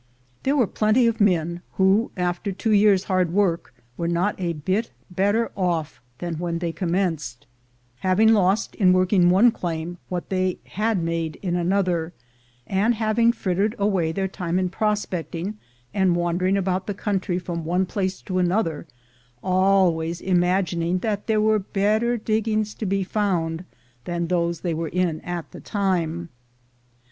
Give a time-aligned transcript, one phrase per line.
[0.41, 4.89] There were plenty of men who, after two years' hard work, were not a bit
[5.11, 7.45] better off than when they commenced,
[7.99, 12.13] having lost in working one claim what they had made in another,
[12.65, 15.59] and having frittered away their time in prospecting
[15.93, 18.87] and wandering about the country from one place to another,
[19.43, 23.65] always imagining that there were better diggings to be found
[24.05, 26.29] than those they were in at the time.